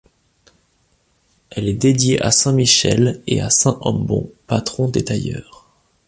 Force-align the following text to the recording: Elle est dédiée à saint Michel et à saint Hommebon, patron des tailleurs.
Elle 1.51 1.67
est 1.69 1.75
dédiée 1.75 2.19
à 2.23 2.31
saint 2.31 2.53
Michel 2.53 3.21
et 3.27 3.39
à 3.39 3.51
saint 3.51 3.77
Hommebon, 3.81 4.31
patron 4.47 4.87
des 4.87 5.05
tailleurs. 5.05 5.69